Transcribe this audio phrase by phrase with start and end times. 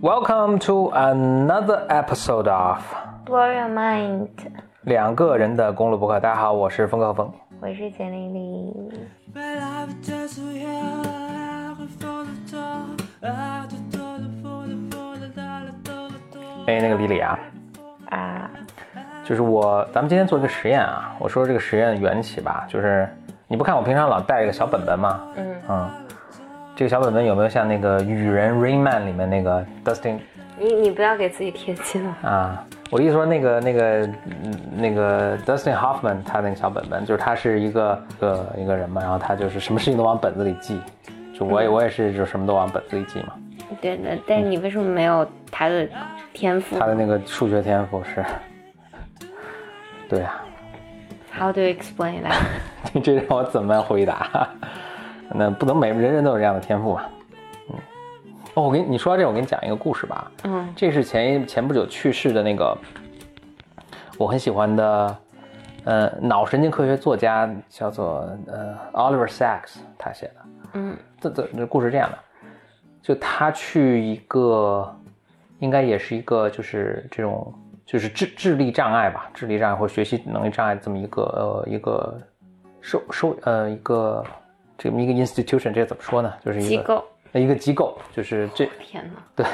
[0.00, 2.82] Welcome to another episode of
[3.24, 4.28] Blow Your Mind，
[4.82, 6.18] 两个人的公路博客。
[6.18, 7.32] 大家好，我是风格风。
[7.60, 8.72] 我是简丽丽。
[16.66, 17.38] 哎，那个李李啊，
[18.10, 18.50] 啊，
[19.24, 21.14] 就是我，咱们今天做一个实验啊。
[21.20, 23.08] 我说这个实验的缘起吧，就是
[23.52, 25.20] 你不看我平常老带一个小本本吗？
[25.36, 25.90] 嗯嗯，
[26.74, 30.16] 这个小本本有没有像那个雨人 Rain Man 里面那个 Dustin
[30.58, 32.16] 你你不要给自己贴金了。
[32.22, 32.64] 啊？
[32.90, 34.06] 我的意思说那个那个
[34.42, 40.80] 嗯那个 Dustin Hoffman 他那个小本本，就是他是一个一个一个人嘛，然后他就是什么事情都往本子里记。
[41.38, 43.34] 就我也我也是，就什么都往本子里记嘛。
[43.82, 45.86] 对的，但是你为什么没有他的
[46.32, 48.24] 天赋他的那个数学天赋是，
[50.08, 50.41] 对啊，
[51.32, 52.36] ？How do you explain that？
[52.92, 54.48] 你这让我怎么回答？
[55.34, 57.04] 那不能每人人都有这样的天赋嘛。
[57.70, 57.76] 嗯，
[58.54, 60.30] 哦，我给你你说到这，我给你讲一个故事吧。
[60.44, 62.76] 嗯这是前一前不久去世的那个
[64.18, 65.16] 我很喜欢的，
[65.84, 70.34] 呃，脑神经科学作家叫做呃 Oliver Sacks，他写的。
[70.74, 72.18] 嗯这这这故事是这样的，
[73.00, 74.94] 就他去一个，
[75.60, 77.52] 应该也是一个就是这种
[77.84, 82.20] 就是智智力障碍吧，智力障碍或学习能力障碍这么一个呃一个
[82.80, 84.24] 收收呃一个
[84.78, 86.32] 这么一个 institution，这个怎么说呢？
[86.44, 87.04] 就是一个机构。
[87.34, 89.22] 一个机构，就是这天哪！
[89.34, 89.46] 对，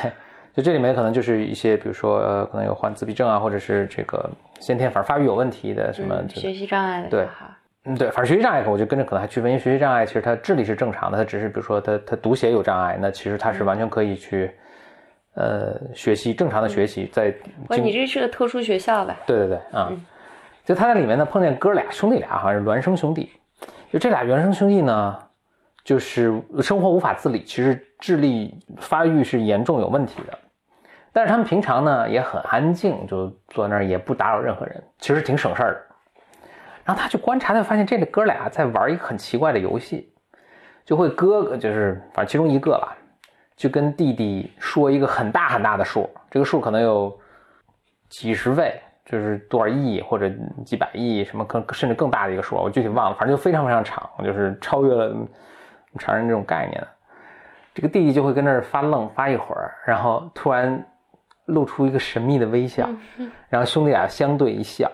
[0.52, 7.28] 就这里面可能就是一些，比如说呃可能有患自闭症啊，或者是这个先天反正发育有问题的什么嗯，学习障碍的对。
[7.84, 14.50] 嗯，对，反正学习障碍我就跟着可能还区分，因为学习障碍其实他智力是正常的，他只是比如说他他读写有障碍，那其实他是完全可以去，
[15.38, 17.32] 呃，学习正常的学习，在
[17.68, 19.16] 喂，经你这是个特殊学校吧？
[19.24, 19.92] 对对对啊，
[20.64, 23.30] 就他在里面呢碰见哥俩兄弟俩，好像是孪生兄弟，
[23.92, 25.16] 就这俩孪生兄弟呢，
[25.84, 30.36] 就是生活无法自理，其实智力发育是严重有问题的，
[31.12, 35.80] 但是他们平常呢也很安静，就坐那儿也不打扰任何人，其实挺省事儿的。
[36.84, 40.12] 然后他去观察，他发现这个哥俩在玩一个很奇怪的游戏，
[40.84, 42.97] 就会哥哥就是反正其中一个吧，
[43.58, 47.18] 就跟弟弟说一个很大很大的数，这个数可能有
[48.08, 50.30] 几十位，就是多少亿或者
[50.64, 55.12] 几百亿，什么更甚至更大的一个数，我具体忘了，反正就非常非常长，就是超越了
[55.98, 56.86] 常人这种概念。
[57.74, 60.80] 这个弟弟就会跟那儿发愣发一会儿，然后突然
[61.46, 62.88] 露出一个神秘的微笑，
[63.48, 64.88] 然后兄弟俩相对一笑。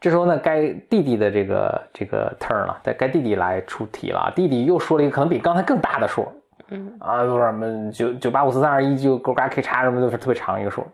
[0.00, 4.32] 这时候呢，该弟弟的这个这个 turn 了，该该弟弟来出题了。
[4.34, 6.28] 弟弟又说了一个可能比刚才更大的数，
[6.70, 10.86] 嗯啊，多少什么九九八五四三二一就勾嘎 K 叉什么，都是特别长一个数。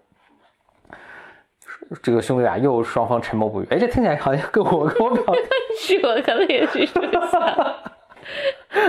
[2.03, 3.67] 这个兄弟俩又双方沉默不语。
[3.71, 5.35] 哎，这听起来好像跟我跟我表，
[5.79, 6.87] 是我可能也是。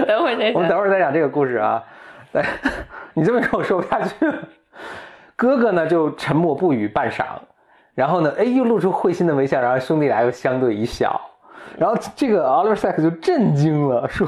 [0.08, 0.78] 等会儿再我们等。
[0.78, 1.84] 会儿再讲这个故事啊。
[2.34, 2.46] 来，
[3.14, 4.34] 你这么跟我说不下去了。
[5.36, 7.26] 哥哥呢就沉默不语半晌，
[7.94, 11.20] 然后呢，哎，又露出会心的微笑，然后兄弟俩又相对一笑，
[11.78, 14.28] 然后这个 Oliver Sacks 就震惊了，说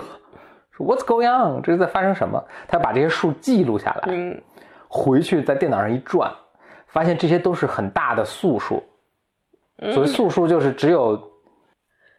[0.75, 1.61] 说 What's going on？
[1.61, 2.43] 这是在发生什么？
[2.67, 4.41] 他把这些数记录下来，嗯
[4.87, 6.31] 回去在电脑上一转，
[6.87, 8.83] 发现这些都是很大的素数。
[9.91, 11.21] 所谓素数就是只有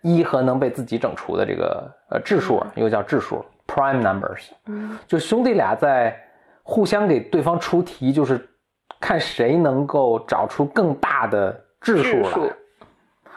[0.03, 4.51] 一和能被自己整除的这个呃质数，又叫质数 （prime numbers）。
[4.67, 6.15] 嗯就兄弟俩在
[6.63, 8.47] 互相给对方出题，就是
[9.01, 12.53] 看谁能够找出更大的质数来质数。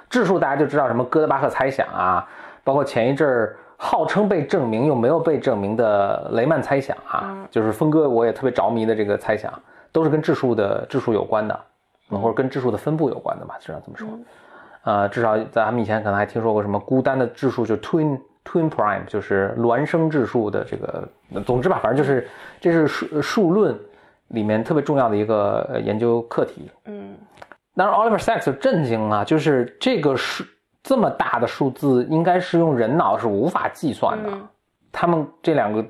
[0.10, 2.28] 质数大家就知道什么哥德巴赫猜想啊，
[2.64, 9.54] 包括前一阵儿号称被证明又没有被证明的雷曼猜想啊，嗯就是峰哥我也特别着迷的这个猜想，
[9.94, 11.58] 都是跟质数的质数有关的，
[12.10, 14.08] 或者跟质数的分布有关的吧，至少这么说。
[14.84, 21.08] 呃，至少咱们以前可能还听说过什么孤单的质数，就 twin twin prime，就是孪生质数的这个。
[21.46, 22.28] 总之吧，反正就是
[22.60, 23.80] 这是数数论
[24.30, 26.70] 里面特别重要的一个呃研究课题。
[26.86, 27.16] 嗯
[27.76, 30.44] 当然，Oliver Sacks 就震惊了，就是这个数
[30.82, 34.30] 这么大的数字，应该是用人脑是无法计算的。
[34.30, 34.48] 嗯
[34.92, 35.86] 他们这两个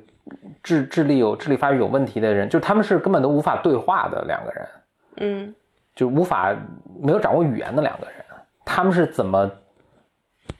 [0.62, 4.68] 智智力有智力发育有问题的人，就他们是根本都无法对话的两个人，
[5.22, 5.56] 嗯
[5.96, 6.54] 就无法
[7.02, 8.16] 没有掌握语言的两个人，
[8.66, 9.50] 他们是怎么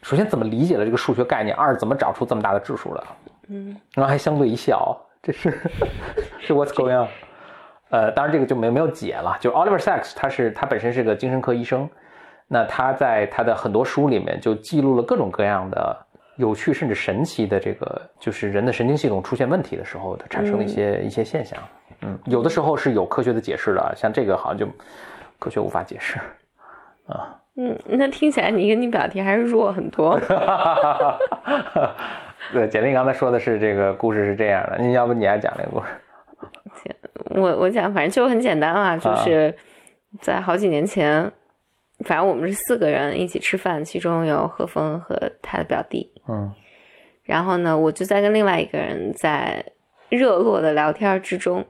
[0.02, 3.04] 首先怎么理解了这个数学概念，二怎么找出这么大的质数的，
[3.50, 5.52] 嗯然后还相对一笑，这是
[6.40, 7.10] 是 What's going on？
[7.90, 9.36] 呃，当然这个就没没有解了。
[9.42, 11.90] 就 Oliver Sacks，他是他本身是个精神科医生，
[12.52, 15.96] 那他在他的很多书里面就记录了各种各样的
[16.36, 21.60] 有趣甚至神奇的这个，就是人的神经系统出现问题的时候，它产生的一些、一些现象。
[22.02, 24.68] 嗯，有的时候是有科学的解释的，像这个好像就
[25.38, 26.18] 科学无法解释
[27.08, 27.38] 啊。
[27.56, 30.20] 嗯，那听起来你跟你表弟还是弱很多。
[32.52, 35.88] 对，简历刚才说的是这个故事是这样的，你要不你来讲这个故事？
[37.32, 39.54] 我我讲，反正就很简单啊，就是
[40.22, 41.30] 在好几年前，
[42.06, 46.54] 反正我们是四个人一起吃饭，其中有何峰和他的表弟，嗯
[47.24, 49.64] 然后呢，我就在跟另外一个人在
[50.10, 51.64] 热络的聊天之中，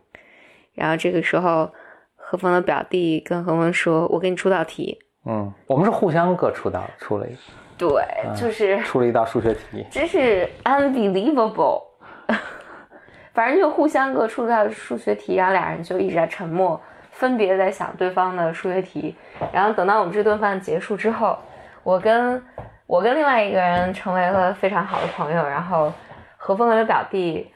[0.73, 1.69] 然后这个时候，
[2.15, 4.97] 何峰的表弟跟何峰说：“我给你出道题。
[5.25, 7.35] 嗯，我们是互相各出道出了一”
[7.77, 8.01] 对，
[8.35, 9.85] 就是出了一道数学题。
[9.91, 11.83] 真是 unbelievable。
[13.33, 16.79] 反正就互相各出道数学题，然后俩人就一直在沉默，
[17.19, 19.13] 分别在想对方的数学题。
[19.51, 21.37] 然后等到我们这顿饭结束之后，
[21.83, 22.41] 我跟
[22.87, 25.47] 我跟另外一个人成为了非常好的朋友。
[25.47, 25.91] 然后
[26.37, 27.53] 何峰的表弟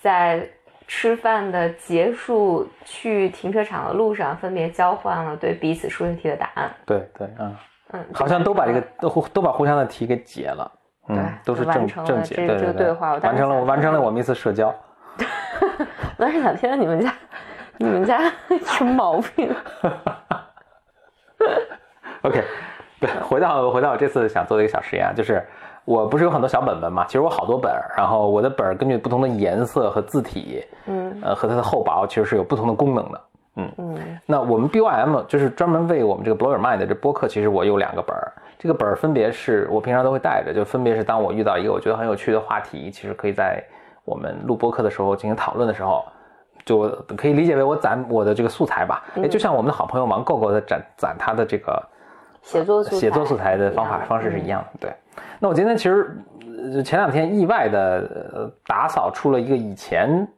[0.00, 0.44] 在
[0.88, 6.70] 吃饭的结束去停车场的路上，分别交换了对彼此数学题的答案。
[6.84, 7.56] 对对，嗯，
[7.92, 10.72] 嗯，好像都把这个都互都把互相的题给解了。
[11.08, 14.74] 嗯对，都是完成了正解，这这对对对，个对话完成了，我完成了我们一次社交。
[16.18, 17.10] 我当时想，天呐，你们家，
[17.78, 18.30] 你们家
[18.66, 19.54] 什么毛病？
[22.22, 22.42] OK，
[23.00, 25.42] 对，回到回到我这次想做的一个小实验啊，就是
[25.84, 33.20] 我不是有很多小本本嘛，其实我好多本儿，然后我的本儿根据不同的颜色和字体，嗯呃，和它的厚薄，其实是有不同的功能的。
[33.60, 43.62] 嗯那我们 BYM 就是专门为我们这个 Blow Your Mind 的这播客，其实我有两个本儿，这个本儿分别是我平常都会带着，就分别是当我遇到一个我觉得很有趣的话题，其实可以在
[44.04, 46.04] 我们录播客的时候进行讨论的时候，
[46.68, 49.02] 就可以理解为我攒我的这个素材吧。
[49.14, 51.82] 嗯也就像我们的好朋友王够够的攒攒他的这个
[52.42, 54.78] 写作素材写作素材的方法方式是一样的。
[54.80, 54.92] 对，
[55.38, 56.14] 那我今天其实
[56.74, 57.80] 呃前两天意外的
[58.34, 60.28] 呃打扫出了一个以前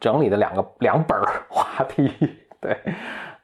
[0.00, 2.10] 整理的两个两本儿话题，
[2.60, 2.76] 对，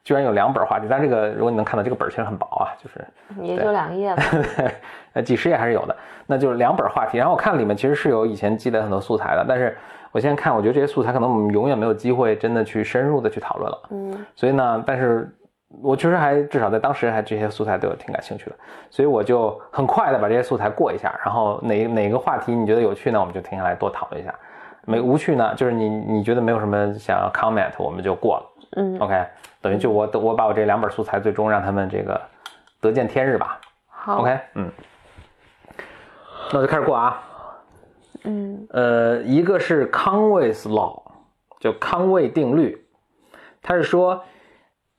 [0.03, 3.05] 居然有两本儿话题，但这个如果你能看到这个本儿其实很薄啊，就是
[3.41, 4.23] 也就两页吧。
[5.13, 5.95] 呃几十页还是有的，
[6.25, 7.17] 那就是两本儿话题。
[7.17, 9.77] 然后我看里面其实是有以前积累很多素材的，但是
[10.15, 13.81] 我现在看，我觉得这些素材可能我们永远没有机会真的去深入的去讨论了。
[13.89, 15.29] 嗯所以呢，但是
[15.81, 18.55] 我确实还至少在当时还这些素材对我挺感兴趣的，
[18.89, 24.31] 所以我就很快的把这些素材过一下，然后哪哪个话题你觉得有趣呢，我们就停下来多讨论一下；
[24.85, 28.45] 没无趣呢，就是你你觉得没有什么想要 comment，我们就过了。
[28.77, 29.21] 嗯，OK，
[29.59, 32.21] 等于就我我把我这两本素材最终让他们这个
[32.79, 33.59] 得见天日吧。
[33.89, 34.71] 好 OK，嗯，
[36.53, 37.21] 那我就开始过啊。
[38.25, 38.67] 嗯。
[38.71, 41.01] 呃，一个是康威斯 law，
[41.59, 42.77] 就康威定律，
[43.61, 44.21] 它是说，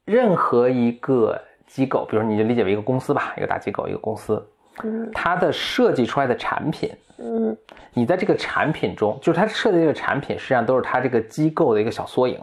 [0.04, 4.44] 任何一个机构，比如你就理解为一个公司吧，一个大机构，一个公司，
[4.82, 5.10] 嗯。
[5.12, 7.56] 它的设计出来的产品，嗯
[7.92, 12.40] 你在这个产品中，就是它设计这个产品，实际上都是它这个机构的一个小缩影。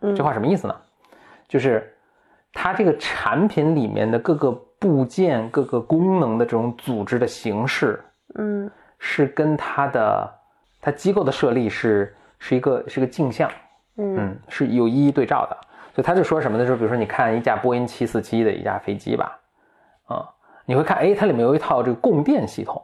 [0.00, 0.76] 嗯，这话什么意思呢？
[1.48, 1.94] 就是
[2.52, 8.02] 它这个产品里面的各个部件、各个功能的这种组织的形式，
[8.34, 8.70] 嗯
[9.04, 10.32] 是跟它的
[10.80, 13.50] 它机构的设立是是一个是一个镜像，
[13.96, 15.56] 嗯嗯，是有一一对照的。
[15.92, 16.64] 所以他就说什么呢？
[16.64, 19.36] 就是比如说你看一架波音七四七的一架飞机吧，
[20.06, 20.24] 啊、
[20.64, 22.80] 你会看，哎，它里面有一套这个供电系统，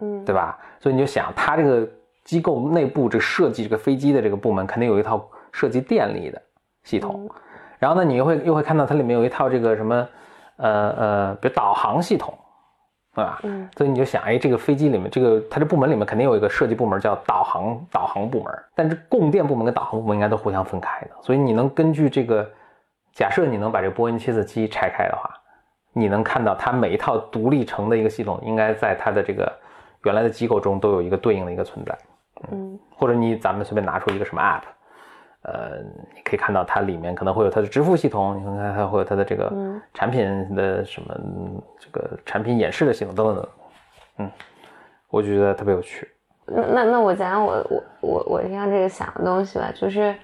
[0.00, 0.58] 嗯，对吧？
[0.78, 1.88] 所以你就想，它这个
[2.24, 6.40] 机构内部这设计这个飞机的这个部门，肯定有一套设计电力的
[6.84, 7.24] 系统。
[7.24, 7.30] 嗯
[7.80, 10.08] 然后呢，你又会又会看到它里面有一套这个什么，
[10.56, 12.36] 呃呃，比如导航系统，
[13.18, 13.40] 对吧？
[13.42, 21.10] 嗯所以你就想，哎，这个飞机里面，这个它这部门里面肯定有一个设计部门叫导航导航部门，但是供电部门跟导航部门应该都互相分开的。
[21.20, 22.48] 所以你能根据这个，
[23.12, 25.28] 假设你能把这个波音七四七拆开的话，
[25.92, 29.52] 你能看到它每一套独立成的一个系统，应该在它的这个
[30.04, 31.98] 原来的机构中都有一个对应的一个存在。
[32.52, 34.62] 嗯或者你咱们随便拿出一个什么 app，
[35.42, 35.78] 呃，
[36.14, 39.80] 你可以看到它里面可能会有它的支付系统，你看看它会有它的这个嗯。
[39.94, 43.36] 产品的什么嗯这个产品演示的系统等等。
[43.36, 43.48] 等，
[44.18, 44.30] 嗯，
[45.10, 46.08] 我就觉得特别有趣。
[46.44, 50.14] 那那那我讲讲我我我我这样这个想的东西吧，就是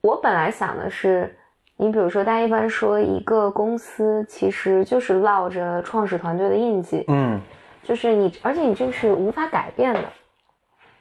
[0.00, 1.36] 我本来想的是，
[1.76, 7.40] 你比如说大家一般说一个公司其实就是烙着创始团队的印记，嗯，
[7.82, 10.00] 就是你，而且你这个是无法改变的，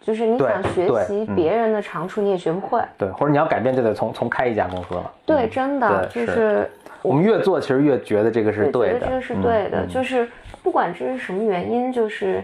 [0.05, 2.79] 就是你想学习别人的长处，你也学不会。
[2.95, 5.11] 对，或者你要改变就得从从开一家公司了。
[5.25, 6.69] 对，嗯真的就是
[7.01, 10.29] 我们越做其实越觉得这个是对的，觉得这个是对的，嗯就是
[10.61, 12.43] 不管这是什么原因，就是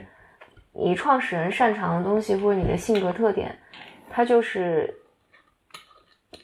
[0.73, 3.55] 你创始人擅长的东西或者你的性格特点，
[4.09, 4.91] 它就是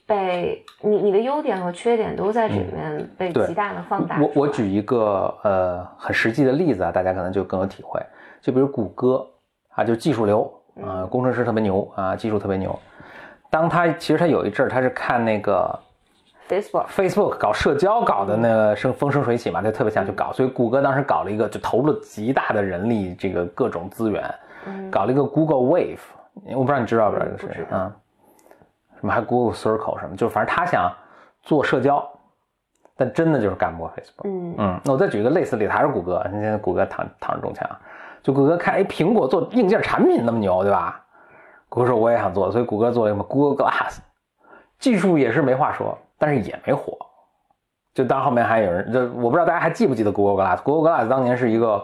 [0.06, 4.22] 被你你的优点和缺点都在这里面被极大的放大。
[4.22, 8.00] 我我举一个呃很实际的例子啊，大家可能就更有体会。
[8.40, 9.28] 就比如谷歌
[9.70, 10.50] 啊，就技术流
[10.82, 12.78] 啊、嗯工程师特别牛啊，技术特别牛。
[13.50, 15.80] 当他其实他有一阵儿他是看那个
[16.50, 24.24] Facebook，Facebook 搞社交搞的那个生风生水起嘛，他特别想去搞，所以谷歌当时搞了一个，就投入了极大的人力，这个各种资源，
[24.92, 26.00] 搞了一个 Google Wave，
[26.56, 27.92] 我不知道你知道不知道这个事啊？
[29.00, 30.92] 什么还 Google Circle 什么，就反正他想
[31.44, 32.04] 做社交，
[32.96, 34.28] 但真的就是干不过 Facebook。
[34.28, 36.26] 嗯嗯，那我再举一个类似例子，还是谷歌。
[36.32, 37.70] 现在谷歌躺躺着中枪，
[38.28, 41.02] 就谷歌看，哎，苹果做硬件产品那么牛，对吧？
[41.70, 44.00] 谷歌说我也想做，所以谷歌做了什么 Google Glass，
[44.80, 46.98] 技术也是没话说，但是也没火。
[47.94, 51.82] 就当后面还有人，就我不知道大家还记不记得 Google Glass？Google Glass 当年是一个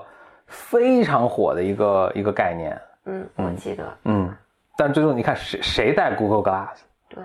[0.47, 4.29] 非常火的一个一个概念，嗯，我记得，嗯，
[4.75, 6.75] 但最终你看谁谁带 Google Glass？
[7.07, 7.23] 对，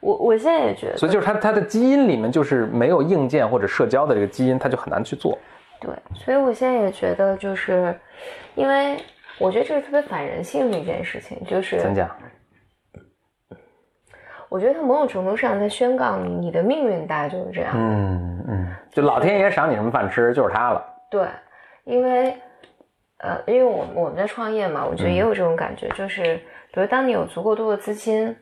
[0.00, 5.36] 我我现在也觉得，所以就是它它的基因里面就是没有硬件或者社交的这个基因，它就很难去做。
[5.80, 7.94] 对，所以我现在也觉得，就是
[8.54, 8.96] 因为
[9.38, 12.08] 我觉得这是特别反人性的一件事情，就是怎么讲？
[14.48, 17.72] 我觉得他某种程度上在宣告你，你的命运大概就是这样。
[17.74, 20.84] 嗯嗯，就老天爷赏你什么饭吃，就是他了。
[21.10, 21.26] 对，
[21.84, 22.36] 因为
[23.18, 26.36] 呃，因为我我们在创业嘛，我觉得也有这种感觉，就是
[26.72, 28.36] 比如当你有足够多的资金，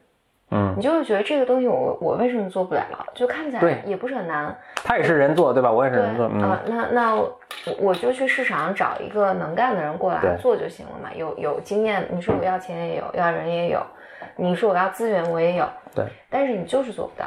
[0.53, 2.85] 嗯，你就会觉得这个东西我我为什么做不了？
[3.15, 4.55] 就看起来也不是很难。
[4.85, 5.73] 他也是人做，对吧？
[5.73, 6.29] 我也是人做。
[6.33, 7.39] 嗯啊，那那我
[7.79, 11.09] 我就去市场上找一个能干的人过来做就行了嘛。
[11.15, 13.81] 有有经验，你说我要钱也有，要人也有，
[14.37, 17.27] 你说我要资源我也有，对，但是你就是做不到。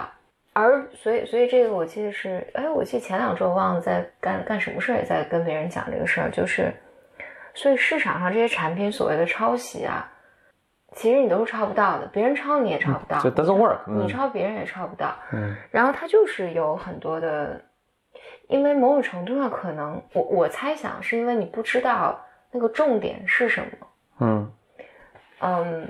[0.53, 6.72] 而所以所以这个我记得是，哎，我记得前两周忘了在干干什么事儿，也在跟别人讲这个事儿，就是，
[7.53, 10.10] 所以市场上这些产品所谓的抄袭啊，
[10.95, 15.13] 其实你都是抄不到的，别人抄你也抄不到，就 doesn't work，嗯你抄别人也抄不到。
[15.33, 17.61] 嗯然后它就是有很多的，
[18.47, 23.87] 因为某种程度上可能，我我猜想是因为你不知道那个重点是什么。
[24.21, 24.51] 嗯，
[25.41, 25.87] 嗯，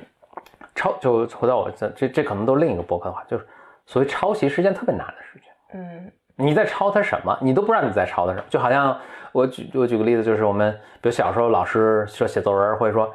[0.74, 3.48] 抄就回到我这这这可能都另一个博客的话，就是
[3.86, 5.80] 所谓抄袭是件特别难的事情。
[5.80, 7.38] 嗯你在抄他什么？
[7.42, 8.46] 你都不知道你在抄他什么。
[8.50, 9.00] 就好像
[9.32, 13.14] 我举我举个例子，就是我们比如小时候老师说写作文会说，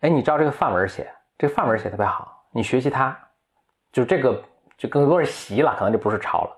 [0.00, 3.16] 哎，你照这个范文写，这个范文写特别好，你学习它，
[3.92, 4.42] 就这个
[4.76, 6.50] 就更多是习了，可能就不是抄了。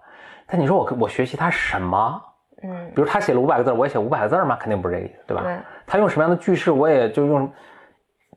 [0.47, 2.23] 但你说我我学习它什么？
[2.63, 4.55] 嗯，比如他写了五百个字，我也写五百个字吗？
[4.61, 5.43] 肯定不是这个意思，对吧？
[5.43, 5.57] 对，
[5.87, 7.51] 他用什么样的句式，我也就用，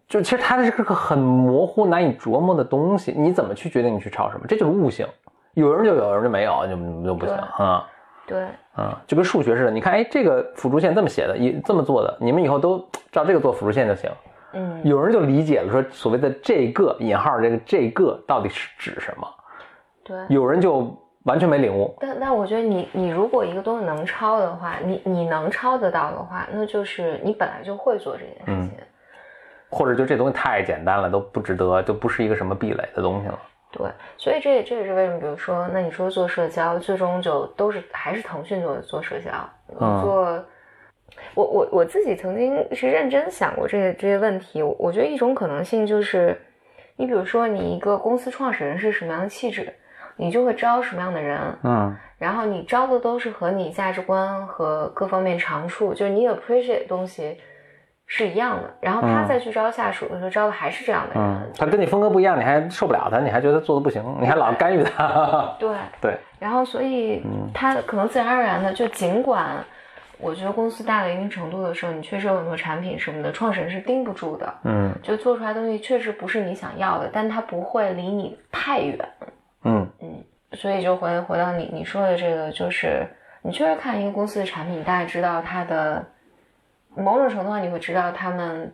[0.08, 3.12] 就其实它是个很模糊、难以琢磨的东西。
[3.12, 4.46] 你怎么去决定你去抄什么？
[4.48, 5.06] 这就是悟性，
[5.56, 7.86] 有人就有，有人就没有，就就不行对啊
[8.26, 9.02] 对，啊！
[9.06, 12.80] 就跟数学似的，你看，哎，这个辅助线这么写的，也这么做的，你们以后都
[13.12, 14.10] 照这个做辅助线就行。
[14.54, 19.28] 嗯有人就理解了，说所谓的这个引号这个这个到底是指什么？
[20.04, 20.18] 对。
[20.30, 21.96] 有人就完全没领悟。
[22.00, 28.78] 但但我觉得你你如果一个东西能抄的话，你你能抄得到的话，那就是你本来就会做这件事情。
[29.70, 33.40] 或者就这东西太简单了，都不值得，都不是一个什么壁垒的东西了。
[33.72, 39.32] 对，所以这也这也是为什么，比如说，那你说做社交，最终就都是还是腾讯做做社交，
[40.04, 40.46] 做。
[41.36, 46.40] 我我我自己曾经是认真想过这些这些问题，我我觉得一种可能性就是，
[46.96, 49.74] 你比如说你一个公司创始人是什么样的气质，
[50.16, 51.96] 你就会招什么样的人，嗯。
[52.20, 57.38] 然后你招的都是和你价值观和各方面长处，就是你 appreciate 的东西
[58.06, 59.28] 是一样的，然后他嗯。
[59.28, 65.54] 再去招下属的时候招的还是这样的人，嗯，他跟你风格不一样，你还受不了他，你还觉得做的不行，你还老干预他。
[65.60, 67.50] 对，对，然后所以嗯。
[67.54, 69.62] 他可能自然而然的，就尽管
[70.24, 78.98] 我觉得公司大到一定程度的时候，你确实有很多产品什么的，创始人是盯不住的，嗯就做出来的东西确实不是你想要的，但它不会离你太远，
[79.66, 83.06] 嗯嗯所以就回回到你你说的这个，就是
[83.42, 86.06] 你确实看一个公司的产品，你大概知道它的
[86.96, 88.74] 某种程度上你会知道他们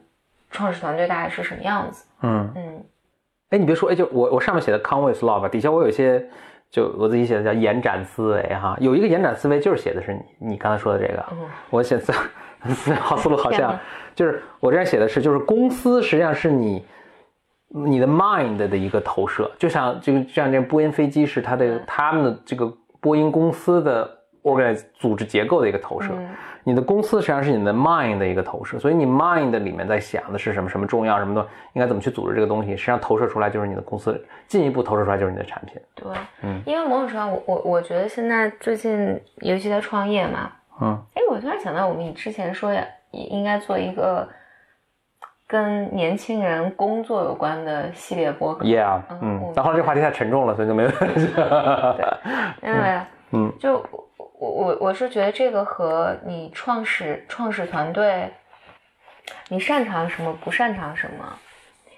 [0.51, 2.51] 创始团队大概是什么样子，嗯。
[2.56, 2.84] 嗯
[3.51, 6.24] 哎，你别说，哎，就我我上面写的 Come with love，底下我有一些，
[6.71, 11.38] 就我自己写的叫延展思维哈，有一个延展思维就是写的是你你刚才说的这个，嗯。
[11.71, 12.13] 我写思
[12.75, 13.77] 思好思路好像
[14.13, 16.85] 就是我这样写的是，就是公司实际上是你
[17.69, 21.83] 你的 mind 的一个投射，就像这个就像这波音飞机是它的嗯。
[21.88, 26.29] 他们的这个波音公司的 organize 组织结构的一个投射，嗯
[26.65, 31.43] 你的公司实际上是你的 mind 的一个投射，所以你 mind 里面在想的是什么，什么重要，什么东
[31.74, 35.81] 应该怎么去组织这个东西，实际上投射出来就是你的公司，进一步投射出来就是你的产品。
[35.96, 36.08] 对，
[36.43, 42.72] 嗯因为某种程度上，我我我觉得现在最近尤其在创业嘛，嗯哎，我突然想到，我们之前说
[43.12, 44.27] 应该做一个
[45.48, 48.65] 跟年轻人工作有关的系列播客。
[48.65, 50.89] ，Yeah，嗯然后这个话题太沉重了，所以就没有。
[52.62, 53.00] 因为
[53.31, 53.84] 嗯就
[54.39, 58.31] 我我我是觉得这个和你创始创始团队，
[59.50, 61.38] 你擅长什么，不擅长什么。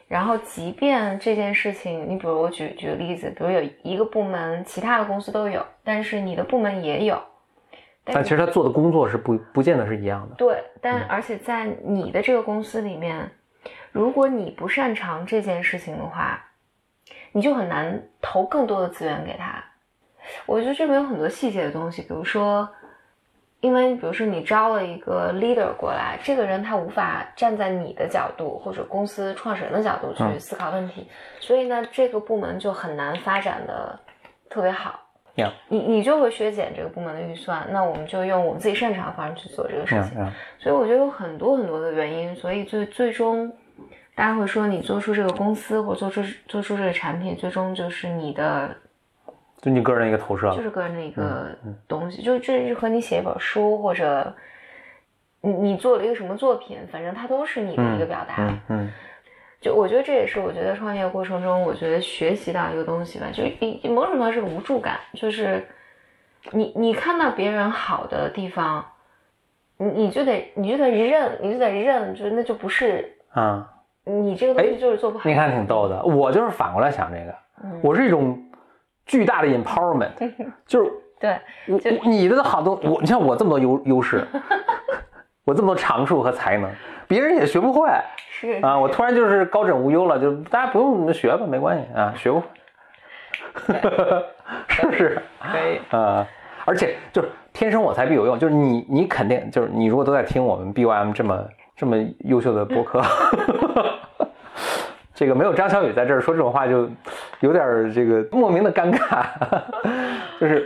[0.08, 7.22] 然后，即便这件事情，你比如我举举个例子，比如有一个部门，其他的公司都有，但是你的部门也有，
[8.04, 10.36] 但但其实他做的工作是不不见得是一样的。
[10.36, 13.32] 对，但而且在你的这个公司里面，
[13.92, 16.44] 如果你不擅长这件事情的话，
[17.32, 19.64] 你就很难投更多的资源给他。
[20.46, 22.68] 我觉得这边有很多细节的东西，比如说，
[23.60, 31.08] 因为比如说你招了一个 leader 过来，这个人他无法站在你的角度或者公司创始人的角度去思考问题，
[31.40, 34.00] 所以呢，这个部门就很难发展的
[34.50, 35.00] 特别好。
[35.36, 40.32] 呀你你就会削减这个部门的预算，那我们就用我们自己擅长的方式去做这个事情。
[40.60, 43.50] 所以我觉得有很多很多的原因，所以最最终，
[44.14, 48.76] 大家会说你做出这个公司或做出做出这个产品，最终就是你的
[49.62, 50.62] 就你个人的一个投射就。
[50.62, 51.56] 是个人的一个
[51.88, 54.34] 东西，就这就和你写一本书或者
[55.42, 58.36] 你你做了一个什么作品，反正它都是你的一个表达。
[58.40, 58.92] 嗯嗯
[59.62, 65.64] 就我觉得这也是我觉得创业过程中，我觉得学习到一个东西吧，就一某种程度上是无助感，就是
[66.50, 68.84] 你你看到别人好的地方，
[69.78, 73.72] 你你就得你就得认，你就得认，就那就不是啊，
[74.04, 75.30] 你这个东西就是做不好。
[75.30, 76.04] 你看挺逗的。
[76.06, 78.44] 我就是反过来想这个，嗯我是一种
[79.06, 80.12] 巨大的 empowerment，
[80.66, 84.26] 就是对，我就你的好多我，你像我这么多优优势，
[85.46, 86.70] 我这么多长处和才能，
[87.08, 87.88] 别人也学不会
[88.30, 88.78] 是啊。
[88.78, 92.48] 我突然就是高枕无忧了，就大家不用学吧，没关系啊，学不会，
[94.68, 95.22] 是不是？
[95.40, 96.28] 可以，啊，
[96.66, 103.02] 而且就是天生我材必有用，就是你你肯定就是你如果都在听我们 BYM 这么这么优秀的播客，
[105.22, 106.90] 这个没有张小雨在这儿说这种话，就
[107.42, 109.28] 有点这个莫名的尴尬，
[110.42, 110.64] 就是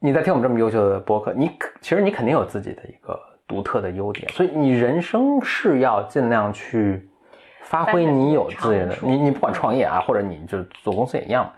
[0.00, 1.48] 你在听我们这么优秀的播客，你
[1.80, 7.08] 其实你肯定有自己的一个独特的优点，所以你人生是要尽量去
[7.62, 11.48] 发挥你有自己的你你你不管创业啊，或者你就做公司也一样。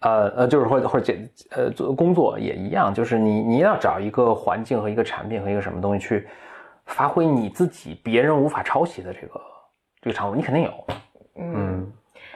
[0.00, 6.28] 呃呃，就是或者或者解呃做工作也一样，就是你你要找一个环境和一个产品和一个什么东西去
[6.84, 9.40] 发挥你自己别人无法抄袭的这个
[10.02, 10.70] 这个长处，你肯定有，
[11.38, 11.92] 嗯，嗯，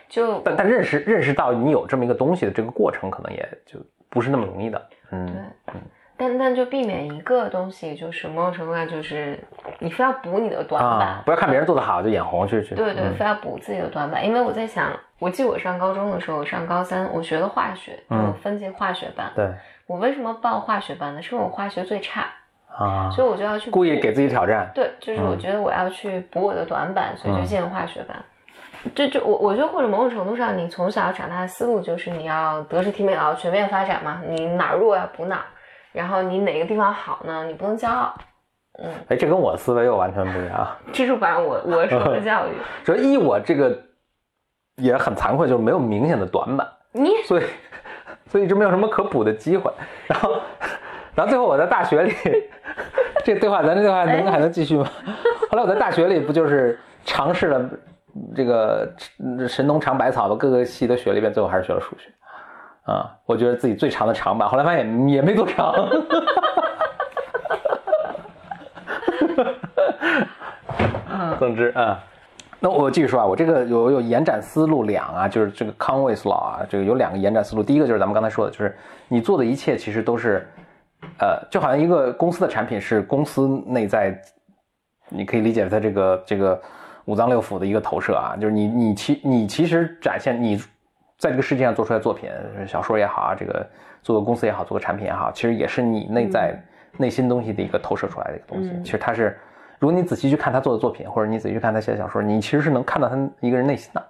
[0.08, 5.80] 就但但认识认识到你有这么一个东西的这个过程，可能也就不是那么容易的，嗯对嗯，，
[6.16, 9.38] 但但就避免一个东西，就是某种程度上就是
[9.78, 11.08] 你非要补你的短板。
[11.08, 14.26] 啊，不要看别人做的好就眼红去去，对对，嗯非要补自己的短板。
[14.26, 17.98] 因为我在想，我记得我上高中的时候，我上高三，我学的化学，
[18.42, 19.30] 分进化学班。
[19.34, 19.48] 对
[19.86, 21.22] 我为什么报化学班呢？
[21.22, 22.26] 是因为我化学最差，
[22.76, 28.16] 啊，所以我就要去故意给自己挑战，对，就是我嗯觉得我要去补我的短板，所以就嗯进了化学班。
[28.94, 35.44] 这这我我觉得或者某种程度上，你从小长大的思路就是你要德智体美劳全面发展嘛，你哪儿弱要补哪儿，
[35.92, 38.14] 然后你哪个地方好呢，你不能骄傲。
[38.82, 40.66] 嗯，哎，这跟我思维又完全不一样。
[40.92, 42.52] 这是反正我 我受的教育。
[42.84, 43.76] 所以一我这个
[44.76, 46.66] 也很惭愧，就是没有明显的短板。
[46.92, 47.44] 你所以
[48.26, 49.70] 所以一直没有什么可补的机会。
[50.06, 50.40] 然后，
[51.14, 52.14] 然后最后我在大学里，
[53.24, 54.88] 这对话咱这对话能还能继续吗？
[55.50, 57.68] 后来我在大学里不就是尝试了
[58.34, 62.10] 这个嗯神农尝百草吧各个系都学了一遍，最后还是学了数学。
[62.84, 65.74] 啊，我觉得自己最长的长板，后来发现也也没多长。
[71.38, 72.02] 总之啊，
[72.58, 77.62] 那我继续说啊，我这个有有延展思路两啊，就是这个 Conway's Law 啊，这个有两个延展思路。
[77.62, 78.76] 第一个就是咱们刚才说的，就是
[79.08, 80.48] 你做的一切其实都是，
[81.18, 84.18] 呃，就好像一个公司的产品是公司内在，
[85.08, 86.60] 你可以理解为它这个这个
[87.06, 90.56] 五脏六腑的一个投射啊，就是你你其你其实展现你
[91.18, 92.30] 在这个世界上做出来的作品，
[92.66, 93.66] 小说也好啊，这个
[94.02, 96.54] 做个公司也好，做个产品也好，其实也是你内在、
[96.96, 98.70] 内心东西的一个投射出来的一个东西。
[98.70, 99.38] 嗯其实它是，
[99.78, 104.06] 如果你仔细去看他做的作品，或者你仔细去看他写的小说，你其实是能看到他一个人内心的。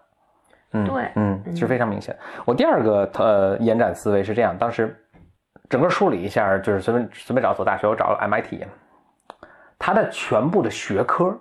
[0.73, 2.17] 嗯，对嗯，其实非常明显。
[2.45, 4.97] 我第二个呃延展思维是这样，当时
[5.69, 8.65] 整个梳理一下，就是随便随便找所大学，我找了 MIT，
[9.79, 11.37] 它的全部的学科，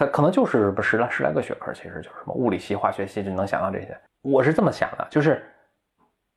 [0.00, 3.94] 它可能就是不十来十来个学科，其实就是什么物理系、化学系，就能想到这些。
[4.22, 5.44] 我是这么想的，就是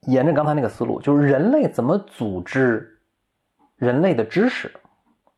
[0.01, 2.99] 沿着刚才那个思路，就是人类怎么组织
[3.77, 4.69] 人类的知识，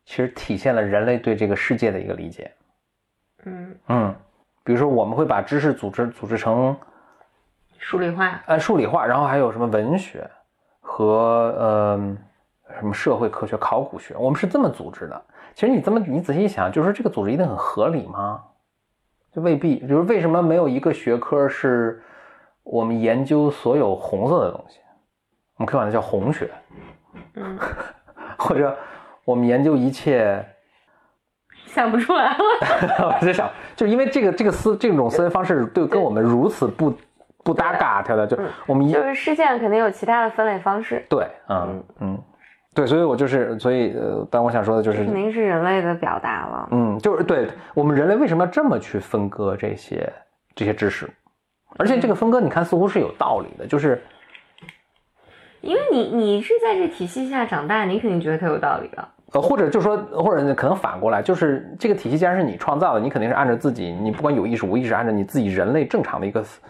[0.06, 2.52] 其实体现了人类对这个世界的一个理解。
[3.44, 4.16] 嗯，嗯，
[4.64, 6.76] 比如说我们会把知识组织组织成
[7.78, 10.28] 数理化，呃数理化，然后还有什么文学
[10.82, 12.18] 和呃
[12.80, 15.24] 什么社会科学、考古学，我们是这么组织的。
[15.56, 18.44] 其实你这么你仔细一想，就是说这个组织一定很合理吗？
[19.34, 19.80] 就未必。
[19.88, 22.04] 就是为什么没有一个学科是
[22.62, 24.80] 我们研究所有红色的东西？
[25.58, 26.52] 我们可以管它叫红学，
[27.36, 27.58] 嗯，
[28.38, 28.78] 或者
[29.24, 30.46] 我们研究一切
[31.68, 32.38] 想不出来了。
[33.22, 36.94] 我在想，就是因为这个这个思这种思维方式对跟我们如此不
[37.42, 41.06] 不搭嘎，它的就我们一就是事件肯定有其他的分类方式。
[41.10, 42.24] 对，嗯嗯，
[42.76, 46.68] 对，所以我就是，所以呃，但我想说的就是肯，定是人类的表达了。
[46.72, 50.12] 嗯，就是对我们人类为什么要这么去分割这些
[50.54, 51.10] 这些知识，
[51.78, 54.04] 而且这个分割你看似乎是有道理的，就是
[55.62, 59.08] 因为你你是在这体系下长大，你肯定觉得它有道理的。
[59.32, 66.62] 呃，或者就说，或者可能反过来，就是这个体系既然是你创造的，你肯定是按照自己，你不管有意识无意识，按照你自己人类正常的一个思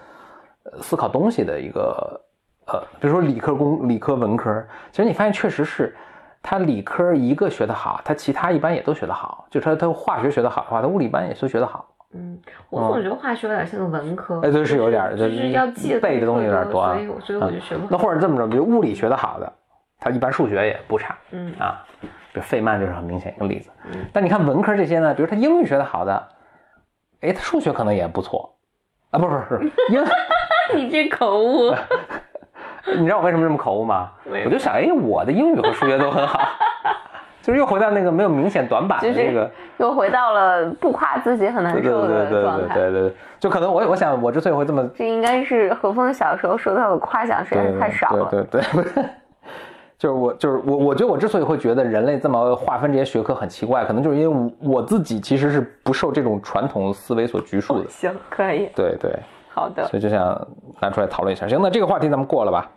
[0.71, 2.19] 呃思考东西的一个
[2.67, 5.95] 呃，比如说理科工、理科文科，其实你发现确实是，
[6.41, 11.87] 他理科一个学得好，他其他一般也都学得好，就他他化学学得好的话，他物理班也都学得好。
[12.13, 17.01] 嗯，我总觉得化学有点像个文科，哎，对，是有点，就是是要记背的东西有点多啊所。
[17.01, 17.97] 以我所以我就学不那。
[17.97, 19.53] 或者这么着，比如物理学得好的，
[19.99, 21.15] 他一般数学也不差。
[21.31, 23.69] 嗯啊，比如费曼就是很明显一个例子。
[23.93, 26.27] 嗯但你看文科这些呢，比如他英语学得好的，
[27.21, 28.55] 哎，他数学可能也不错
[29.11, 30.05] 啊，不是不是不是英，
[30.75, 31.73] 你这口误，
[32.97, 34.09] 你知道我为什么这么口误吗？
[34.45, 36.39] 我就想，哎，我的英语和数学都很好，
[37.41, 42.73] 就是又回到那个没有明显短板的就是这个，又回到了不夸自己很难对对受对对的状态。
[42.75, 48.27] 对对对，就可能我我想我之所以会这么这应该是何峰小时候受到的夸奖实在是太少了。
[48.29, 49.03] 对对对对，
[49.97, 54.27] 就是我就是我，我觉得我之所以会觉得人类这么划分这些学科很奇怪，可能就是因为
[54.61, 57.89] 我我自己其实是不受这种传统思维所拘束的。
[57.89, 59.11] 行，可以，对对，
[59.55, 60.47] 好的，所以就想
[60.81, 61.47] 拿出来讨论一下。
[61.47, 62.69] 行，那这个话题咱们过了吧？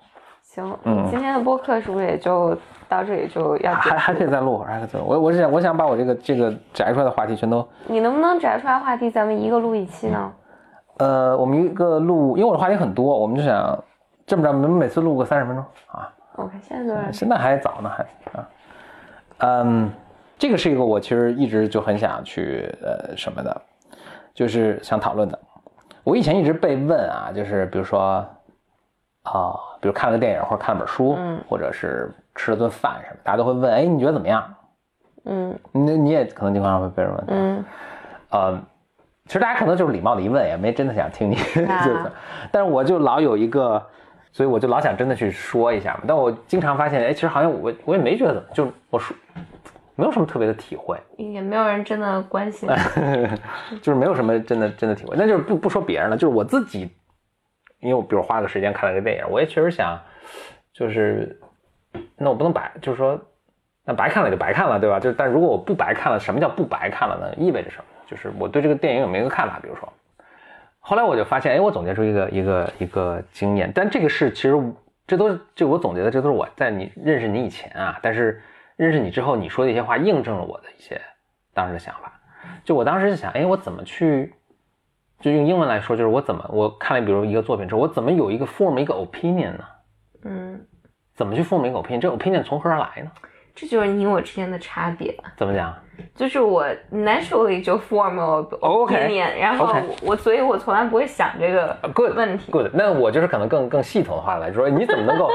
[0.45, 0.79] 行。
[0.85, 2.57] 嗯今天的播客是不是也就
[2.88, 3.75] 到这里就要？
[3.75, 5.05] 还还可以再录会儿，还可以再录。
[5.09, 10.33] 我我是想我想把我这个这个摘出来的话题全都，你能不能摘出来话题，咱们一个录一期呢？
[10.99, 13.77] 呃，我们一个录，因为我的话题很多，我们就想
[14.25, 16.09] 这么着，我们每次录个三十分钟啊。
[16.37, 17.11] OK，现在多少？
[17.11, 18.03] 现在还早呢，还
[18.38, 18.49] 啊，
[19.38, 19.91] 嗯，
[20.38, 23.62] 这个是一个我其实一直就很想去呃什么的，
[24.33, 25.38] 就是想讨论的。
[26.05, 28.25] 我以前一直被问啊，就是比如说
[29.25, 31.39] 啊、比如看了个电影或者看了本书，嗯。
[31.49, 34.55] 或者是吃了顿饭什么，大家都会问，哎，你觉得怎么样？
[35.25, 35.59] 嗯。
[35.73, 37.65] 你你也可能经常会被人问，嗯。
[38.31, 38.59] 呃，
[39.27, 41.35] 其实大家可能就是礼貌的一问，也没真的想听你，
[41.67, 41.99] 啊就是，
[42.51, 43.83] 但是我就老有一个，
[44.33, 46.01] 所以我就老想真的去说一下嘛。
[46.07, 49.15] 但我经常发现，哎，其实好像我我也没觉得怎么，就我说
[49.99, 52.69] 没有什么特别的体会，也没有人真的关心。
[53.83, 55.17] 就是没有什么真的真的体会。
[55.19, 56.89] 那就是不不说别人了，就是我自己，
[57.81, 60.01] 因为我比如花个时间看了个电影，我也确实想，
[60.73, 61.39] 就是
[62.17, 63.21] 那我不能白，就是说。
[63.91, 65.01] 那白看了就白看了，对吧？
[65.01, 67.35] 就，但如果我不白看了，什么叫不白看了呢？
[67.43, 67.85] 意味着什么？
[68.07, 69.59] 就是我对这个电影有没有一个看法？
[69.63, 69.91] 比如说，
[70.79, 74.55] 后来我就发现，哎，我总结出一个一个一个经验，但这个是其实
[75.07, 78.43] 这都是这我总结的，这都是我在你认识你以前啊，但是
[78.79, 80.99] 认识你之后你说的一些话印证了我的一些
[81.53, 82.12] 当时的想法。
[82.64, 84.33] 就我当时是想，哎，我怎么去，
[85.21, 89.64] 就用英文来说，就是我怎么我看了比如一个作品之后，我怎么有一个 form 一个 opinion 呢？
[90.25, 90.67] 嗯，
[91.17, 92.01] 怎么去 form 一个 opinion？
[92.01, 93.11] 这 opinion 从何而来呢？
[93.55, 95.12] 这就是你我之间的差别。
[95.37, 95.75] 怎么讲？
[96.14, 98.14] 就是我 naturally 就 form
[98.61, 102.53] opinion，然后我所以，我从来不会想这个 good 问题。
[102.53, 105.29] good，那我就是可能更更系统的话来说，你怎么能够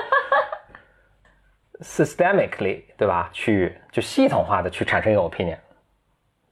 [1.84, 3.30] systemically 对吧？
[3.34, 5.58] 去就系统化的去产生一个 opinion，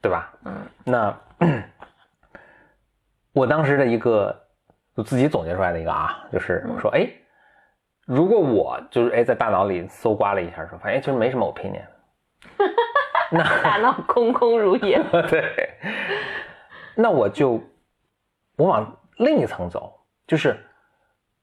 [0.00, 0.32] 对吧？
[0.44, 1.18] 嗯，那
[3.32, 4.38] 我当时的一个
[4.94, 7.08] 我自己总结出来的一个啊，就是我说，哎，
[8.06, 11.86] 如果我就是哎在大脑里搜刮了一下，说发现哎其实没什么 opinion，
[13.32, 15.02] 那大脑空空如也。
[15.30, 15.70] 对，
[16.94, 17.58] 那我就
[18.56, 20.54] 我往另一层走，就是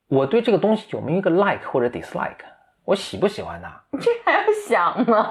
[0.07, 2.37] 我对这个东西有没有一个 like 或者 dislike，
[2.89, 3.69] 我喜不喜欢他？
[4.01, 5.29] 这还要想吗？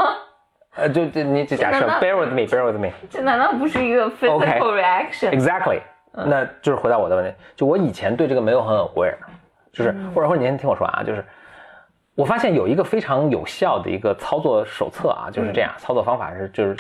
[0.77, 5.81] 呃，就就你就假设 bear with me，bear with me，exactly，、这难道不是一个 physical reaction？Exactly，
[6.13, 9.17] 那就是回答我的问题，就我以前对这个没有很 aware，
[9.73, 11.25] 就是、或者或者你先听我说啊，就是
[12.15, 16.77] 我发现有一个非常有效的一个操作手册啊，就是这样，操作方法是就是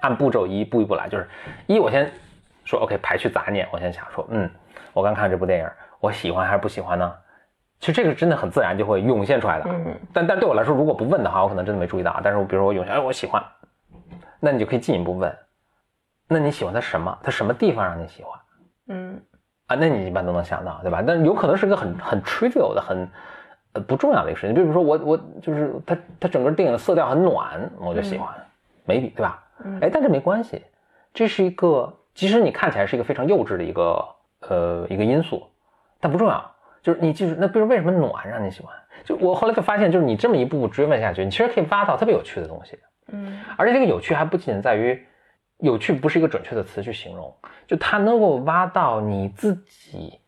[0.00, 1.28] 按步骤一步一步来，就是
[1.68, 2.10] 一我先
[2.64, 4.50] 说 OK 排去杂念，我先想说嗯，
[4.92, 7.14] 我刚看这部电影，我喜欢还是不喜欢呢？
[7.78, 12.20] 其实这个真的很自然就会涌现出来的，嗯但但对我来说，如果不问的话，我可能真的没注意到啊。
[12.24, 13.42] 但是我比如说我涌现，哎，我喜欢，
[14.40, 15.36] 那你就可以进一步问，
[16.28, 17.16] 那你喜欢他什么？
[17.22, 18.40] 他什么地方让你喜欢？
[18.88, 19.20] 嗯
[19.66, 21.02] 啊，那你一般都能想到，对吧？
[21.06, 23.08] 但有可能是个很很 trivial 的、很
[23.72, 24.54] 呃不重要的一个事情。
[24.54, 28.28] 比如说我我就是他他整个电影的色调很暖，我就喜欢、
[28.86, 29.42] maybe 对吧？
[29.64, 30.64] 嗯哎，但这没关系，
[31.12, 34.04] 这是一个即使你看起来是一个非常幼稚的一个
[34.48, 35.46] 呃一个因素，
[36.00, 36.52] 但不重要。
[36.86, 38.72] 就是你记住，那比如为什么暖让你喜欢？
[39.02, 42.78] 就我后来就发现，就是你这么一步步追问下去，你其实可以挖到特别有趣的东西。
[43.08, 45.04] 嗯而且这个有趣还不仅仅在于，
[45.58, 47.34] 有趣不是一个准确的词去形容，
[47.66, 50.20] 就它能够挖到你自己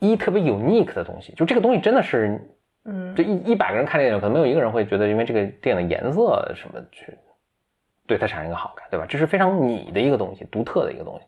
[0.00, 2.40] 一特别 unique 的东西，就这个东西真的是
[2.86, 7.16] 嗯就一一百个人看电影，可能没有一个人会觉得因为这个电影的颜色什么去
[8.08, 9.06] 对它产生一个好感，对吧？
[9.08, 11.26] 这是非常你的一个东西，独特的一个东西。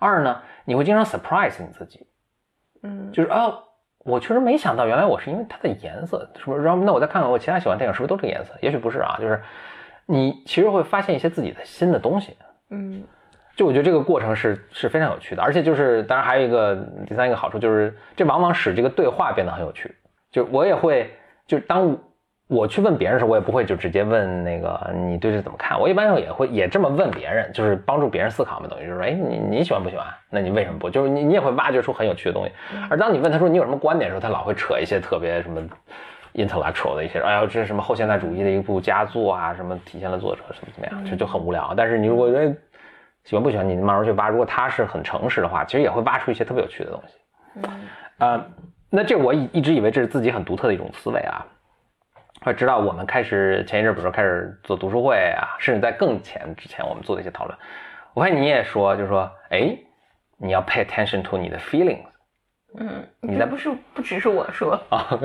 [0.00, 2.04] 二呢，你会经常 surprise 你自己，
[2.82, 3.54] 嗯就是啊，
[4.04, 6.62] 我确实没想到，原来我是因为它的颜色，是不是？
[6.62, 8.54] 然后那我再看看我其他喜欢电影是不是都这个颜色？
[8.60, 9.42] 也许不是啊，就是
[10.06, 12.36] 你其实会发现一些自己的新的东西。
[12.70, 13.02] 嗯
[13.56, 16.74] 就我觉得这个过程是是非常有趣的，而且就是当然还有一个
[17.06, 19.94] 第三一个好处就是这往往使这个对话变得很有趣。
[20.32, 21.08] 就我也会，
[21.46, 21.96] 就当
[22.54, 30.06] 我去问别人的时候，我也不会就直接问那个你对这怎么看，我一般也会也这么问别人，就是帮助别人思考嘛，等于就是说，哎，你你喜欢不喜欢？
[30.30, 30.88] 那你为什么不？
[30.88, 32.52] 就是你你也会挖掘出很有趣的东西。
[32.88, 35.60] 而当你问他说你有什么观点的时候，他老会扯一些特别什么
[36.34, 41.74] intellectual 的一些，哎呦，这是什么后现代主义的一部佳作啊，什么体现了作者什么怎么样，这就很无聊。
[41.76, 42.54] 但是你如果哎
[43.24, 44.28] 喜欢不喜欢，你慢慢去挖。
[44.28, 47.14] 如果他是很诚实的话，其实也会挖出一些特别有趣的东西。
[47.56, 47.62] 嗯
[48.18, 48.46] 呃，
[48.90, 51.44] 那这我一一直以为这是自己很独特的一种思维啊。
[52.44, 57.58] 后来直到我们开始前一阵儿，比如说开始做读书会啊，甚至在更前之前，我们做的一些讨论，
[58.12, 59.74] 我发现你也说，就是说，哎，
[60.36, 62.04] 你要 pay attention to 你的 feelings
[62.78, 65.18] 嗯，你在这不是不只是我说啊。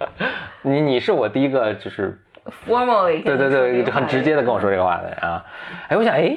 [0.62, 2.18] 你你是我第一个就是
[2.66, 5.44] ，formally 对对对，很直接的跟我说这个话的人啊。
[5.88, 6.34] 哎，我想，哎，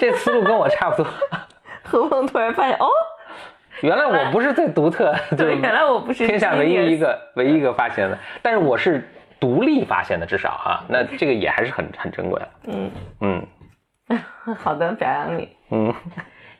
[0.00, 1.06] 这思路跟我差不多。
[1.84, 2.88] 何鹏突然发现，哦，
[3.80, 9.08] 原来我不是最独特， 对，原来我不是天下唯一一个唯一一个发现的，但是我是
[9.40, 12.48] 独立发现的，至少啊，那这个也还是很很珍贵的。
[12.66, 13.46] 嗯，嗯。
[14.58, 15.48] 好的，表扬你。
[15.70, 15.94] 嗯。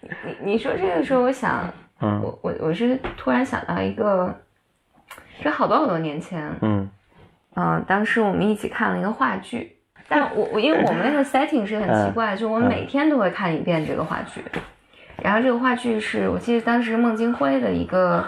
[0.00, 2.20] 你你说这个时候，我想，嗯。
[2.22, 4.34] 我我我是突然想到一个，
[5.42, 6.88] 这好多好多年前，嗯。
[7.56, 9.76] 嗯、当时我们一起看了一个话剧，
[10.08, 14.42] 但我我因为我们那个 setting 是很奇怪，就我每天都会看一遍这个话剧，
[15.22, 18.24] 然后这个话剧是我记得当时孟京辉的一个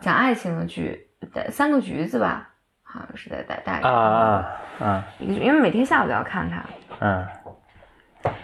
[0.00, 2.48] 讲爱情的剧，呃三个橘子吧，
[2.82, 5.04] 好像是在大大啊啊啊。
[5.18, 6.64] 一个剧，因为每天下午都要看它，
[7.00, 7.26] 嗯，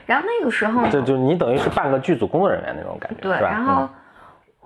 [0.06, 3.88] 然后那个时候呢这就你等于是半个剧组工作人员那种感觉，对，然后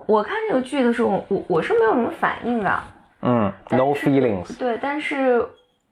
[0.05, 2.83] 我看这个剧的时候，我我我是没有什么反应的，
[3.21, 5.45] 嗯嗯，no feelings，对，但是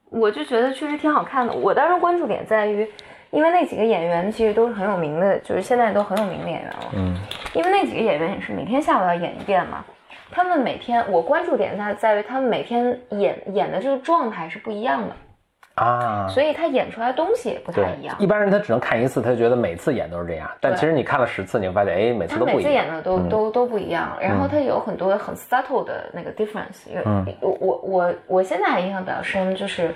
[0.09, 1.53] 我就觉得确实挺好看的。
[1.53, 2.87] 我当时关注点在于，
[3.35, 6.79] 因为那几个演员其实都是很有名的，就是现在都很有名的演员了。
[6.95, 7.13] 嗯。
[7.53, 9.83] 因为那几个演员也是每天下午要演一遍嘛，
[10.31, 18.15] 他们每天我关注点在在于他们每天演演的这个状态是不一样的，啊，所以他演出来的东西也不太一样，。
[18.19, 22.63] 一般人他只能看一次，他就觉得每次演都是这样，但其实你看了十次，你会发现，哎，每次他都不一样。
[22.63, 22.87] 每次演。
[22.87, 23.29] 的都、嗯。
[23.29, 27.01] 都都不一样，然后他有很多很 subtle 的那个 difference 有。
[27.05, 27.25] 嗯。
[27.41, 29.93] 我我我我现在还印象比较深，就是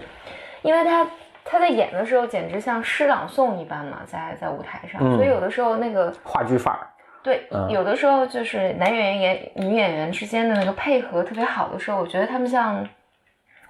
[0.61, 1.05] 因为他
[1.51, 6.87] 他在演的时候简直像诗朗诵一般嘛，在在舞台上，嗯所以有的时候那个话剧范儿，
[7.23, 7.67] 对，嗯。
[7.71, 12.87] 有的时候就是男演员演女演员之间的那个配合特别好的时候，我觉得他们像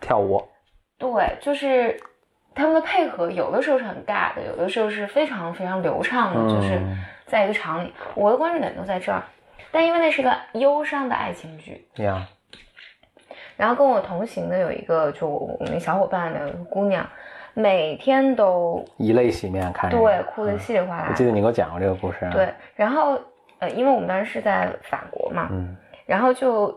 [0.02, 0.44] 跳舞，
[0.98, 1.98] 对，就是
[2.54, 9.24] 他们的配合有的时候是很尬的，有的时候是非常非常流畅的，就是嗯在一个场里，我的关注点都在这儿。
[9.72, 12.28] 但因为那是个忧伤的爱情剧，对呀，
[13.56, 17.08] 然后跟我同行的有一个就我我那小伙伴的姑娘，
[17.60, 21.08] 每天都以泪洗面看这个，对哭得稀里哗啦。
[21.10, 22.32] 我记得你给我讲过这个故事啊。
[22.32, 23.20] 对，然后
[23.60, 25.76] 呃，因为我们当时是在法国嘛，嗯。
[26.06, 26.72] 然后就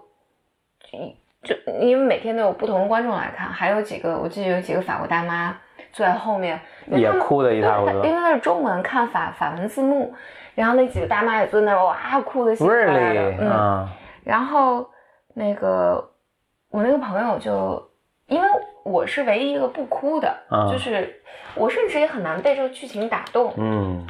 [1.43, 5.57] 就因为每天都有不同的观众来看，还有几个我记得有几个法国大妈
[5.93, 7.93] 坐在后面，也哭得一塌糊涂。
[7.99, 10.13] 因为那是中文看法法文字幕，
[10.57, 13.89] 然后那几个大妈也坐在那儿哇哭的稀里哗啦的，，really，嗯，啊，
[14.25, 14.85] 然后
[15.33, 16.11] 那个
[16.71, 17.83] 我那个朋友就
[18.27, 18.49] 因为
[18.85, 21.21] 我是唯一一个不哭的，啊就是
[21.55, 24.07] 我甚至也很难被这个剧情打动，嗯，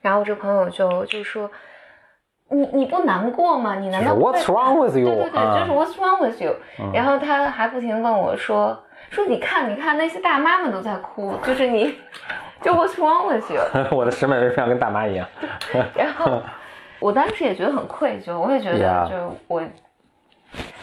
[0.00, 1.50] 然后我这朋友就就说。
[2.54, 3.76] 你你不难过吗？
[3.76, 4.14] 你难道？
[5.04, 11.98] 对对对，啊就是 What's wrong with you？、嗯然后他还不停地问我说说你看你看那些大妈们都在哭，就是你
[12.60, 13.58] 就 What's wrong with you？
[13.96, 15.26] 我的审美为什么要跟大妈一样？
[15.96, 16.42] 然后
[17.00, 19.62] 我当时也觉得很愧疚，我也觉得就是我，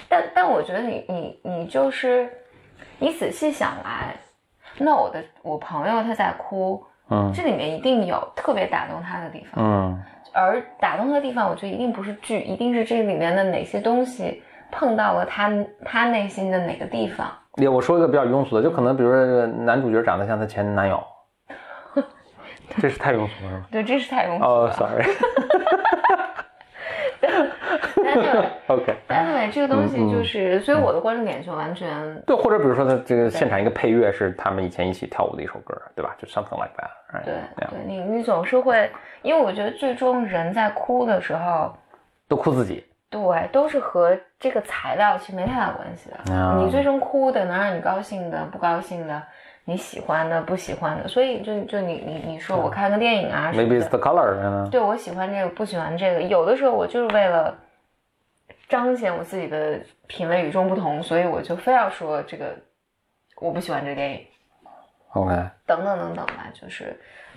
[0.09, 2.29] 但但我觉得你你你就是
[2.97, 4.15] 你仔细想来，
[4.77, 15.51] 那我的我朋友他在哭，嗯这里面一定有特别打动他的地方，嗯而打动的地方，我觉得一定不是剧，一定是这里面的哪些东西碰到了他
[15.85, 17.31] 他内心的哪个地方。
[17.55, 21.03] 也我说一个比较庸俗的，就可能比如说男主角长得像他前男友，
[22.79, 23.65] 这是太庸俗了是吗？
[23.71, 24.73] 对，这是太庸俗哦了。
[24.73, 25.03] ，sorry，
[28.67, 36.15] OK，但是这个东西嗯就是，所以我的关注点就完全对，或者比如说他这个现场一个配乐是他们以前一起跳舞的一首歌，对吧？
[36.17, 37.23] 就 something like that，right？
[37.23, 38.89] 对对，你你总是会，
[39.21, 41.73] 因为我觉得最终人在哭的时候，
[42.27, 46.33] 都哭自己，对，都是和这个材料其实没太大关系的。
[46.33, 46.57] 啊。
[46.59, 49.21] 你最终哭的，能让你高兴的、不高兴的，
[49.65, 54.69] 你喜欢的、不喜欢的，所以就就你你你说我看个电影啊，maybe it's the color，嗯。
[54.69, 57.55] 对我喜欢这个，不喜欢这个，有的时候我就是为了
[58.69, 62.55] 彰显我自己的品味与众不同，所以我就非要说这个
[63.41, 64.25] 我不喜欢这个电影
[65.13, 65.33] ，，OK，
[65.65, 66.95] 等等等等吧，就是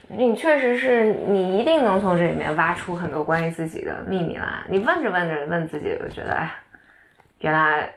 [0.09, 4.63] 你确实是你一定能从这里面挖出很多关于自己的秘密来。
[4.69, 6.53] 你问着问着问自己，就觉得哎，
[7.39, 7.91] 原来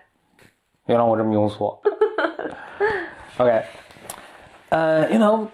[0.85, 1.77] 原来我这么庸俗。
[3.37, 3.63] OK，
[4.69, 5.47] 呃、u know，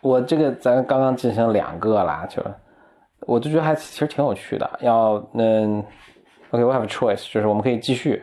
[0.00, 2.42] 我这个咱刚刚进行两个啦，就
[3.20, 4.78] 我就觉得还其实挺有趣的。
[4.80, 5.84] 要嗯
[6.56, 8.22] ，OK，we、have a choice，就是我们可以继续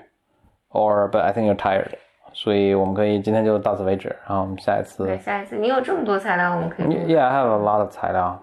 [0.71, 1.91] ，or but I think you're tired，
[2.33, 8.41] 所以我们可以今天就到此为止，然后我们下一次对下一次你有这么多材料，我们可以 Yeah, I have a lot of 材料。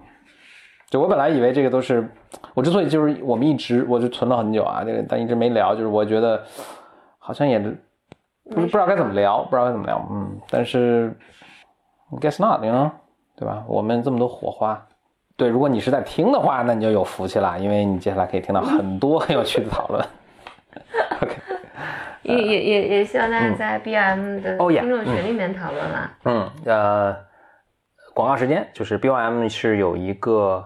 [0.88, 2.09] 就我本来以为这个都是，
[2.53, 6.42] 我之所以就是我们一直我就存了很久啊，这个但一直没聊，就是我觉得
[7.18, 7.70] 好像也不
[8.50, 11.16] 不知道该怎么聊，不知道该怎么聊，嗯，但是
[12.20, 12.90] guess not，you know，
[13.37, 13.62] 对吧？
[13.68, 14.85] 我们这么多火花，
[15.40, 20.07] 对，如果你是在听的话，那你就有福气了，因为你接下来可以听到很多很有趣的讨论。
[21.22, 21.35] OK，
[22.20, 26.11] 也也也也希望大家在 BM 的听众群里面讨论啦。
[26.26, 27.16] 嗯，呃，
[28.12, 30.62] 广告时间就是 BYM 是有一个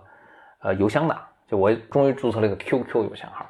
[0.61, 3.47] 呃邮箱的，就我终于注册了一个 QQ 邮箱号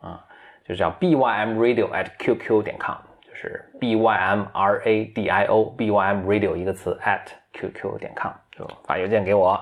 [0.00, 0.24] 啊，
[0.64, 6.96] 就叫 BYM Radio at QQ 点 com，就是 BYM R A D I O BYM Radio 一个词
[7.04, 9.60] at QQ 点 com，就发邮件给我。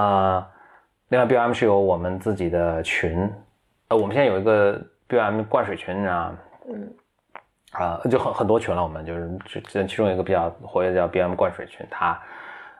[0.00, 0.50] 啊、
[1.08, 3.30] 另外 BYM 是有我们自己的群，
[3.88, 6.34] 呃，我们现在有一个 BYM 灌水群啊，
[6.68, 6.94] 嗯，
[7.72, 12.18] 啊、就很很多群了，我们就是这这其中有一个比较活跃的叫 BM 灌水群，它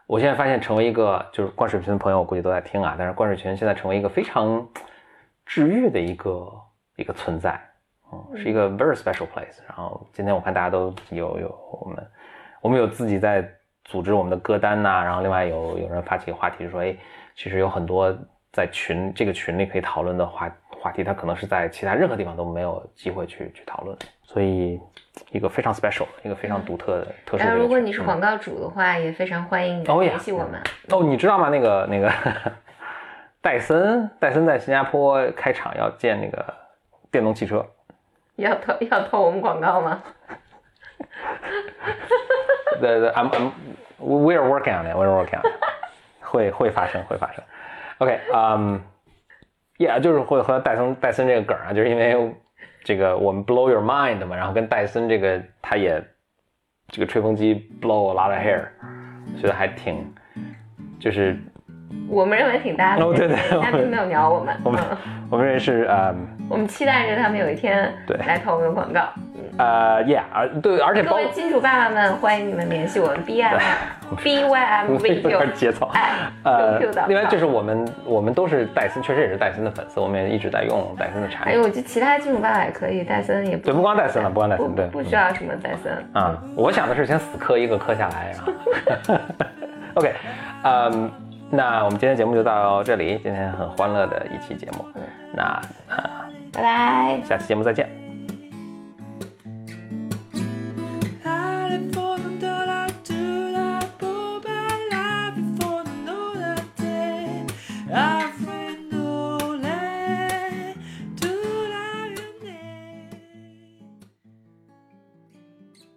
[0.06, 4.66] 我现在发现成为一个就是灌水群的朋友，我估计都在听啊，但是灌水群现在成为一个非常
[5.44, 6.52] 治愈的一个
[6.96, 7.60] 一个存在，
[8.12, 9.58] 嗯，是一个 very special place。
[9.68, 12.10] 然后今天我看大家都有有我们
[12.62, 13.48] 我们有自己在
[13.90, 16.96] 组织我们的歌单呐、然后另外有有人发起话题说，哎，
[17.34, 18.16] 其实有很多
[18.52, 24.80] 在群这个群里可以讨论的话话题，它可能是在其他任何地方都没有机会去去讨论，所以
[25.32, 30.62] 一个非常 special，一个非常独特的特殊如果你是嗯广告主的话，也非常欢迎你联系我们。
[30.90, 31.48] 哦，你知道吗？
[31.48, 32.08] 那个那个
[33.40, 36.54] 戴森，戴森在新加坡开厂要建那个
[37.10, 37.66] 电动汽车，
[38.36, 40.00] 要投要投我们广告吗？
[42.80, 43.52] 对对，I'm I'm
[43.98, 45.52] we are working on it, we are working on it，
[46.20, 47.44] 会会发生会发生。
[47.98, 48.80] OK，嗯、
[49.78, 52.34] yeah，就是会和戴森戴森这个梗啊，就是因为
[52.82, 56.02] 这个我们 blow your mind 嘛，然后跟戴森这个他也
[56.88, 58.68] 这个吹风机 blow a lot of hair，
[59.40, 60.12] 觉得还挺
[60.98, 61.38] 就是
[62.08, 64.54] 我们认为挺搭的，哦对对 他并没有鸟我们。
[64.64, 64.96] 我们嗯
[65.30, 66.26] 我们认识嗯。
[66.48, 69.02] 我们期待着他们有一天对来投我们广告。
[69.56, 73.56] 呃，Yeah，而对，而且各位金主爸爸们，欢迎你们联系我们 B M
[74.24, 75.88] B Y M 有 V 点 Q 节奏。
[75.92, 76.10] 哎
[76.42, 77.04] 呃 QQ 的。
[77.06, 81.60] 另外就是我们我们都是戴森，确实也是戴森的粉丝，我们也一直在用戴森的产品。
[81.60, 85.92] 我觉得其他金主爸爸也可以，戴森也不对，不光戴森了，不光戴森，对，不需要什么戴森。
[86.14, 89.20] 啊、我想的是先死磕一个磕下来，然后
[89.94, 90.12] OK，
[90.64, 91.10] 嗯，
[91.50, 94.84] 那我们今天节目就到这里，今天很欢乐的一期节目，
[95.34, 95.42] 那
[95.88, 97.20] 啊，拜拜。
[97.24, 98.09] 下期节目再见。